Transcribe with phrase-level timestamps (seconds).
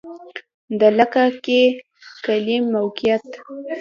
[0.79, 1.61] د لکه کی
[2.25, 3.25] کلی موقعیت